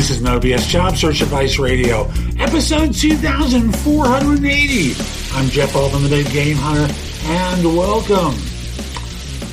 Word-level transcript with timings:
This 0.00 0.08
is 0.08 0.22
No 0.22 0.40
BS 0.40 0.66
Job 0.66 0.96
Search 0.96 1.20
Advice 1.20 1.58
Radio, 1.58 2.10
episode 2.38 2.94
2480. 2.94 4.94
I'm 5.34 5.50
Jeff 5.50 5.76
Altman, 5.76 6.04
the 6.04 6.08
Big 6.08 6.30
Game 6.30 6.56
Hunter, 6.56 6.90
and 7.26 7.76
welcome. 7.76 8.34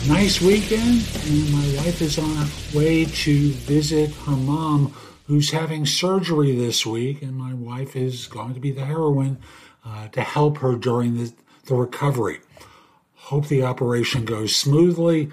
Nice 0.08 0.40
weekend, 0.40 1.06
and 1.26 1.52
my 1.52 1.84
wife 1.84 2.02
is 2.02 2.18
on 2.18 2.34
her 2.34 2.48
way 2.74 3.04
to 3.04 3.52
visit 3.52 4.10
her 4.26 4.38
mom, 4.38 4.94
who's 5.26 5.52
having 5.52 5.86
surgery 5.86 6.56
this 6.56 6.86
week, 6.86 7.22
and 7.22 7.36
my 7.36 7.54
wife 7.54 7.98
is 7.98 8.28
going 8.28 8.54
to 8.54 8.62
be 8.62 8.72
the 8.72 8.86
heroine 8.86 9.40
uh, 9.84 10.08
to 10.08 10.22
help 10.22 10.60
her 10.60 10.78
during 10.78 11.18
the, 11.18 11.34
the 11.66 11.76
recovery. 11.76 12.40
Hope 13.16 13.50
the 13.50 13.64
operation 13.64 14.24
goes 14.24 14.56
smoothly 14.56 15.30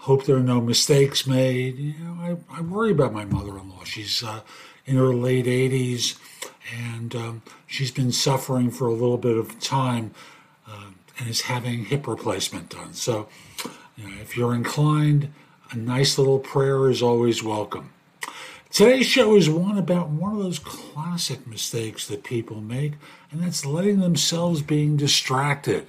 hope 0.00 0.24
there 0.24 0.36
are 0.36 0.40
no 0.40 0.60
mistakes 0.60 1.26
made. 1.26 1.78
You 1.78 1.94
know, 1.98 2.38
I, 2.50 2.58
I 2.58 2.60
worry 2.60 2.90
about 2.90 3.12
my 3.12 3.24
mother-in-law. 3.24 3.84
She's 3.84 4.22
uh, 4.22 4.40
in 4.86 4.96
her 4.96 5.12
late 5.14 5.46
80s, 5.46 6.18
and 6.72 7.14
um, 7.14 7.42
she's 7.66 7.90
been 7.90 8.12
suffering 8.12 8.70
for 8.70 8.86
a 8.86 8.92
little 8.92 9.18
bit 9.18 9.36
of 9.36 9.58
time 9.60 10.12
uh, 10.66 10.90
and 11.18 11.28
is 11.28 11.42
having 11.42 11.84
hip 11.84 12.06
replacement 12.06 12.70
done. 12.70 12.94
So, 12.94 13.28
you 13.96 14.08
know, 14.08 14.14
if 14.20 14.36
you're 14.36 14.54
inclined, 14.54 15.32
a 15.70 15.76
nice 15.76 16.16
little 16.16 16.38
prayer 16.38 16.88
is 16.88 17.02
always 17.02 17.42
welcome. 17.42 17.92
Today's 18.70 19.06
show 19.06 19.34
is 19.34 19.48
one 19.48 19.78
about 19.78 20.10
one 20.10 20.32
of 20.32 20.38
those 20.38 20.58
classic 20.58 21.46
mistakes 21.46 22.06
that 22.08 22.22
people 22.22 22.60
make, 22.60 22.92
and 23.30 23.42
that's 23.42 23.64
letting 23.66 24.00
themselves 24.00 24.62
being 24.62 24.96
distracted. 24.96 25.88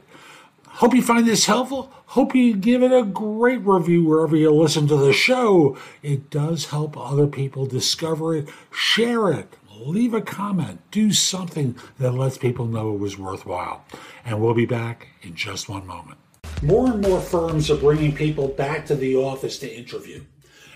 Hope 0.73 0.93
you 0.93 1.01
find 1.01 1.27
this 1.27 1.45
helpful. 1.45 1.91
Hope 2.07 2.33
you 2.33 2.55
give 2.55 2.81
it 2.83 2.91
a 2.91 3.03
great 3.03 3.65
review 3.65 4.03
wherever 4.03 4.35
you 4.35 4.49
listen 4.51 4.87
to 4.87 4.95
the 4.95 5.11
show. 5.11 5.77
It 6.01 6.29
does 6.29 6.67
help 6.67 6.97
other 6.97 7.27
people 7.27 7.65
discover 7.65 8.35
it. 8.35 8.49
Share 8.71 9.31
it. 9.31 9.57
Leave 9.75 10.13
a 10.13 10.21
comment. 10.21 10.79
Do 10.91 11.11
something 11.11 11.75
that 11.97 12.13
lets 12.13 12.37
people 12.37 12.65
know 12.65 12.93
it 12.93 12.99
was 12.99 13.17
worthwhile. 13.17 13.83
And 14.25 14.41
we'll 14.41 14.53
be 14.53 14.65
back 14.65 15.09
in 15.21 15.35
just 15.35 15.69
one 15.69 15.85
moment. 15.85 16.17
More 16.61 16.91
and 16.91 17.01
more 17.01 17.21
firms 17.21 17.69
are 17.69 17.77
bringing 17.77 18.13
people 18.13 18.47
back 18.47 18.85
to 18.87 18.95
the 18.95 19.15
office 19.15 19.59
to 19.59 19.73
interview. 19.73 20.23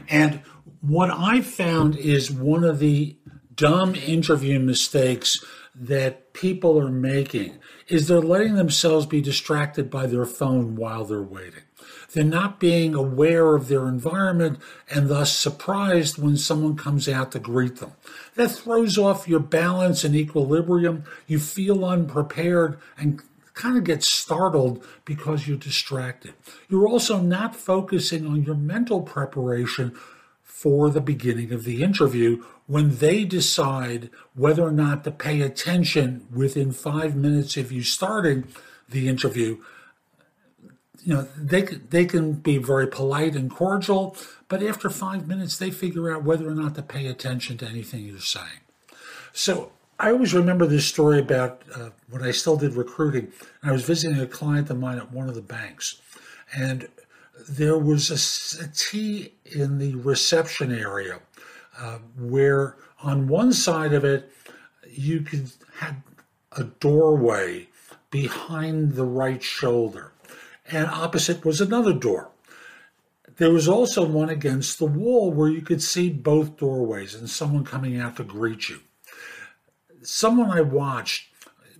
And 0.09 0.41
what 0.81 1.11
I've 1.11 1.45
found 1.45 1.95
is 1.95 2.31
one 2.31 2.63
of 2.63 2.79
the 2.79 3.15
dumb 3.55 3.95
interview 3.95 4.59
mistakes 4.59 5.43
that 5.75 6.33
people 6.33 6.79
are 6.79 6.91
making 6.91 7.57
is 7.87 8.07
they're 8.07 8.21
letting 8.21 8.55
themselves 8.55 9.05
be 9.05 9.21
distracted 9.21 9.89
by 9.89 10.05
their 10.05 10.25
phone 10.25 10.75
while 10.75 11.03
they're 11.03 11.21
waiting. 11.21 11.63
They're 12.13 12.23
not 12.23 12.59
being 12.59 12.93
aware 12.93 13.55
of 13.55 13.67
their 13.67 13.87
environment 13.87 14.59
and 14.89 15.09
thus 15.09 15.35
surprised 15.35 16.17
when 16.17 16.37
someone 16.37 16.75
comes 16.75 17.09
out 17.09 17.31
to 17.31 17.39
greet 17.39 17.77
them. 17.77 17.93
That 18.35 18.49
throws 18.49 18.97
off 18.97 19.27
your 19.27 19.39
balance 19.39 20.03
and 20.03 20.15
equilibrium. 20.15 21.05
You 21.27 21.39
feel 21.39 21.83
unprepared 21.83 22.79
and 22.97 23.21
kind 23.53 23.77
of 23.77 23.83
get 23.83 24.03
startled 24.03 24.85
because 25.05 25.47
you're 25.47 25.57
distracted. 25.57 26.33
You're 26.69 26.87
also 26.87 27.19
not 27.19 27.55
focusing 27.55 28.25
on 28.27 28.43
your 28.43 28.55
mental 28.55 29.01
preparation 29.01 29.97
for 30.43 30.89
the 30.89 31.01
beginning 31.01 31.51
of 31.51 31.63
the 31.63 31.83
interview 31.83 32.43
when 32.67 32.97
they 32.97 33.25
decide 33.25 34.09
whether 34.33 34.63
or 34.63 34.71
not 34.71 35.03
to 35.03 35.11
pay 35.11 35.41
attention 35.41 36.25
within 36.33 36.71
five 36.71 37.15
minutes 37.15 37.57
of 37.57 37.71
you 37.71 37.83
starting 37.83 38.47
the 38.87 39.07
interview. 39.07 39.57
You 41.03 41.13
know, 41.13 41.27
they, 41.37 41.63
they 41.63 42.05
can 42.05 42.33
be 42.33 42.57
very 42.57 42.87
polite 42.87 43.35
and 43.35 43.51
cordial, 43.51 44.15
but 44.47 44.63
after 44.63 44.89
five 44.89 45.27
minutes, 45.27 45.57
they 45.57 45.71
figure 45.71 46.13
out 46.13 46.23
whether 46.23 46.47
or 46.47 46.55
not 46.55 46.75
to 46.75 46.81
pay 46.81 47.07
attention 47.07 47.57
to 47.57 47.67
anything 47.67 48.05
you're 48.05 48.19
saying. 48.19 48.61
So 49.33 49.73
I 49.99 50.11
always 50.11 50.33
remember 50.33 50.65
this 50.65 50.85
story 50.85 51.19
about 51.19 51.63
uh, 51.75 51.89
when 52.09 52.23
I 52.23 52.31
still 52.31 52.55
did 52.55 52.73
recruiting. 52.73 53.33
I 53.61 53.71
was 53.71 53.83
visiting 53.83 54.19
a 54.19 54.27
client 54.27 54.69
of 54.69 54.79
mine 54.79 54.97
at 54.97 55.11
one 55.11 55.27
of 55.27 55.35
the 55.35 55.41
banks, 55.41 56.01
and 56.55 56.87
there 57.49 57.77
was 57.77 58.09
a 58.09 58.17
settee 58.17 59.33
in 59.45 59.77
the 59.79 59.95
reception 59.95 60.71
area 60.71 61.19
uh, 61.77 61.99
where 62.17 62.77
on 63.01 63.27
one 63.27 63.51
side 63.53 63.93
of 63.93 64.05
it 64.05 64.31
you 64.89 65.21
could 65.21 65.51
have 65.77 65.95
a 66.51 66.63
doorway 66.63 67.67
behind 68.11 68.93
the 68.93 69.05
right 69.05 69.41
shoulder, 69.41 70.11
and 70.71 70.87
opposite 70.87 71.43
was 71.43 71.59
another 71.59 71.93
door. 71.93 72.29
There 73.37 73.51
was 73.51 73.67
also 73.67 74.05
one 74.05 74.29
against 74.29 74.77
the 74.77 74.85
wall 74.85 75.31
where 75.31 75.49
you 75.49 75.63
could 75.63 75.81
see 75.81 76.11
both 76.11 76.57
doorways 76.57 77.15
and 77.15 77.27
someone 77.27 77.65
coming 77.65 77.99
out 77.99 78.17
to 78.17 78.23
greet 78.23 78.69
you. 78.69 78.81
Someone 80.03 80.51
I 80.51 80.61
watched 80.61 81.32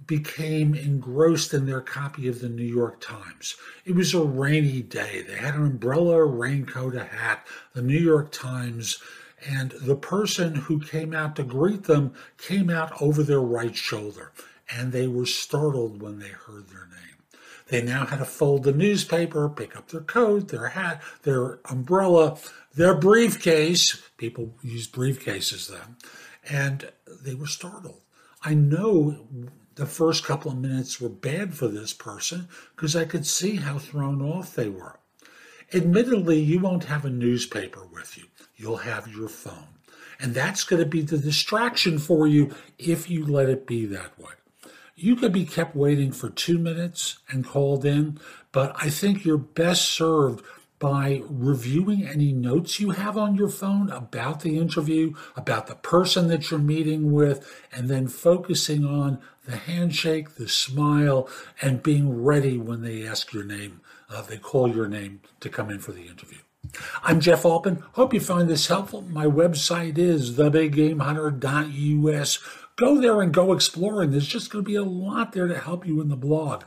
became 0.06 0.74
engrossed 0.74 1.54
in 1.54 1.66
their 1.66 1.82
copy 1.82 2.28
of 2.28 2.42
the 2.42 2.50
New 2.50 2.64
York 2.64 3.00
Times. 3.00 3.56
It 3.86 3.96
was 3.96 4.14
a 4.14 4.24
rainy 4.24 4.82
day. 4.82 5.22
They 5.22 5.36
had 5.36 5.56
an 5.56 5.66
umbrella, 5.66 6.22
a 6.22 6.26
raincoat, 6.26 6.96
a 6.96 7.04
hat. 7.04 7.46
The 7.74 7.82
New 7.82 8.00
York 8.00 8.32
Times 8.32 9.02
and 9.48 9.72
the 9.72 9.96
person 9.96 10.56
who 10.56 10.80
came 10.80 11.14
out 11.14 11.36
to 11.36 11.44
greet 11.44 11.84
them 11.84 12.14
came 12.38 12.70
out 12.70 13.02
over 13.02 13.24
their 13.24 13.42
right 13.42 13.76
shoulder, 13.76 14.32
and 14.70 14.92
they 14.92 15.08
were 15.08 15.26
startled 15.26 16.02
when 16.02 16.20
they 16.20 16.30
heard 16.30 16.70
their 16.70 16.88
name. 16.88 17.40
They 17.68 17.82
now 17.82 18.06
had 18.06 18.20
to 18.20 18.26
fold 18.26 18.64
the 18.64 18.72
newspaper, 18.72 19.50
pick 19.50 19.76
up 19.76 19.90
their 19.90 20.02
coat, 20.02 20.50
their 20.50 20.70
hat, 20.70 21.02
their 21.24 21.60
umbrella, 21.66 22.38
their 22.76 22.94
briefcase. 22.94 24.02
People 24.18 24.54
use 24.62 24.88
briefcases 24.88 25.70
then, 25.70 25.98
and 26.50 26.92
they 27.22 27.36
were 27.36 27.48
startled. 27.48 28.02
I 28.44 28.54
know 28.54 29.28
the 29.76 29.86
first 29.86 30.24
couple 30.24 30.52
of 30.52 30.58
minutes 30.58 31.02
were 31.02 31.10
bad 31.10 31.54
for 31.54 31.68
this 31.68 31.94
person 31.94 32.48
because 32.76 32.96
I 32.96 33.06
could 33.06 33.26
see 33.26 33.58
how 33.58 33.78
thrown 33.78 34.22
off 34.22 34.56
they 34.56 34.70
were. 34.70 35.00
Admittedly, 35.74 36.40
you 36.40 36.60
won't 36.60 36.84
have 36.86 37.06
a 37.06 37.10
newspaper 37.10 37.86
with 37.86 38.18
you 38.18 38.26
you'll 38.56 38.78
have 38.78 39.08
your 39.08 39.28
phone. 39.28 39.68
And 40.20 40.34
that's 40.34 40.64
going 40.64 40.82
to 40.82 40.88
be 40.88 41.02
the 41.02 41.18
distraction 41.18 42.00
for 42.00 42.28
you 42.28 42.56
if 42.78 43.10
you 43.10 43.26
let 43.26 43.50
it 43.50 43.68
be 43.68 43.86
that 43.88 44.18
way. 44.18 44.32
You 44.96 45.16
could 45.16 45.34
be 45.34 45.46
kept 45.46 45.76
waiting 45.76 46.12
for 46.12 46.30
two 46.30 46.58
minutes 46.58 47.18
and 47.30 47.46
called 47.46 47.84
in, 47.84 48.20
but 48.52 48.74
I 48.76 48.90
think 48.90 49.26
you're 49.26 49.38
best 49.38 49.90
served 49.90 50.46
by 50.84 51.24
reviewing 51.30 52.06
any 52.06 52.34
notes 52.34 52.78
you 52.78 52.90
have 52.90 53.18
on 53.18 53.36
your 53.36 53.48
phone 53.48 53.90
about 53.90 54.42
the 54.42 54.58
interview, 54.58 55.14
about 55.38 55.68
the 55.68 55.76
person 55.76 56.28
that 56.28 56.52
you're 56.52 56.60
meeting 56.60 57.14
with, 57.14 57.50
and 57.72 57.90
then 57.90 58.10
focusing 58.10 58.84
on 58.84 59.18
the 59.46 59.56
handshake, 59.56 60.36
the 60.36 60.50
smile, 60.50 61.30
and 61.62 61.82
being 61.82 62.22
ready 62.22 62.58
when 62.58 62.82
they 62.82 63.08
ask 63.08 63.32
your 63.32 63.46
name, 63.46 63.80
uh, 64.10 64.22
they 64.24 64.38
call 64.38 64.76
your 64.76 64.90
name 64.90 65.22
to 65.40 65.48
come 65.48 65.70
in 65.70 65.80
for 65.80 65.94
the 65.94 66.08
interview. 66.08 66.40
I'm 67.02 67.22
Jeff 67.22 67.46
Altman. 67.46 67.82
Hope 67.94 68.14
you 68.14 68.20
find 68.20 68.50
this 68.50 68.68
helpful. 68.68 69.04
My 69.04 69.26
website 69.26 69.98
is 69.98 70.34
thebiggamehunter.us. 70.34 72.40
Go 72.76 73.00
there 73.00 73.22
and 73.22 73.34
go 73.34 73.54
exploring. 73.54 74.12
There's 74.12 74.28
just 74.28 74.52
going 74.52 74.66
to 74.66 74.70
be 74.70 74.76
a 74.76 74.84
lot 74.84 75.32
there 75.32 75.48
to 75.48 75.58
help 75.58 75.88
you 75.88 76.02
in 76.02 76.10
the 76.10 76.18
blog. 76.18 76.64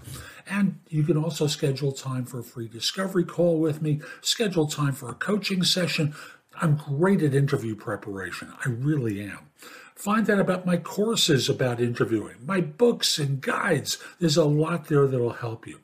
And 0.48 0.81
you 0.88 1.02
can 1.02 1.16
also 1.16 1.46
schedule 1.46 1.93
time 1.93 2.25
for 2.25 2.38
a 2.38 2.44
free 2.44 2.69
discovery 2.69 3.25
call 3.25 3.58
with 3.58 3.82
me, 3.82 4.00
schedule 4.20 4.66
time 4.66 4.93
for 4.93 5.10
a 5.10 5.14
coaching 5.14 5.64
session. 5.64 6.14
I'm 6.54 6.76
great 6.76 7.22
at 7.22 7.34
interview 7.34 7.75
preparation. 7.75 8.52
I 8.64 8.69
really 8.69 9.20
am. 9.22 9.50
Find 9.94 10.28
out 10.31 10.38
about 10.38 10.66
my 10.66 10.76
courses 10.76 11.48
about 11.48 11.81
interviewing, 11.81 12.37
my 12.44 12.60
books 12.60 13.19
and 13.19 13.40
guides. 13.40 13.98
There's 14.20 14.37
a 14.37 14.44
lot 14.44 14.88
there 14.88 15.06
that'll 15.06 15.32
help 15.32 15.66
you. 15.66 15.81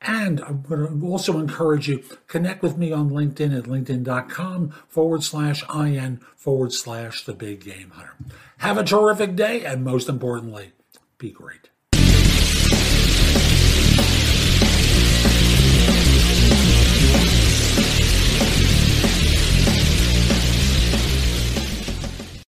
And 0.00 0.40
I'm 0.40 0.62
going 0.62 1.00
to 1.00 1.06
also 1.06 1.38
encourage 1.38 1.88
you, 1.88 2.02
connect 2.26 2.62
with 2.62 2.76
me 2.76 2.90
on 2.92 3.10
LinkedIn 3.10 3.56
at 3.56 3.64
linkedin.com 3.64 4.70
forward 4.88 5.22
slash 5.22 5.62
IN 5.72 6.20
forward 6.34 6.72
slash 6.72 7.24
the 7.24 7.34
big 7.34 7.60
game 7.60 7.90
hunter. 7.90 8.16
Have 8.58 8.78
a 8.78 8.84
terrific 8.84 9.36
day, 9.36 9.64
and 9.64 9.84
most 9.84 10.08
importantly, 10.08 10.72
be 11.18 11.30
great. 11.30 11.71